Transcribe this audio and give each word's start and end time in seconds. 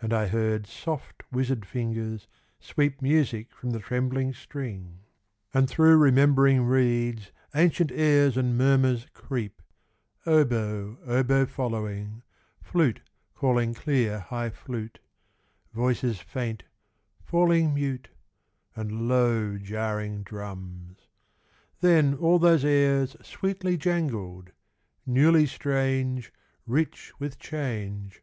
And 0.00 0.12
I 0.12 0.26
heard 0.26 0.66
Soft, 0.66 1.22
wizard 1.30 1.64
fingers 1.64 2.26
sweep 2.58 3.00
Music 3.00 3.54
from 3.54 3.70
the 3.70 3.78
trembling 3.78 4.32
string, 4.34 5.04
And 5.52 5.70
through 5.70 5.96
remembering 5.96 6.64
reeds 6.64 7.30
Ancient 7.54 7.92
airs 7.92 8.36
and 8.36 8.58
murmurs 8.58 9.06
creep; 9.14 9.62
Oboe 10.26 10.98
oboe 11.06 11.46
following, 11.46 12.24
Flute 12.60 13.00
calling 13.36 13.74
clear 13.74 14.18
high 14.18 14.50
flute, 14.50 14.98
Voices 15.72 16.18
faint, 16.18 16.64
falling 17.22 17.74
mute, 17.74 18.08
And 18.74 19.06
low 19.06 19.56
jarring 19.56 20.24
drums; 20.24 20.96
Then 21.78 22.14
all 22.16 22.40
those 22.40 22.64
airs 22.64 23.14
Sweetly 23.22 23.76
jangled 23.76 24.50
newly 25.06 25.46
strange, 25.46 26.32
Rich 26.66 27.12
with 27.20 27.38
change.... 27.38 28.20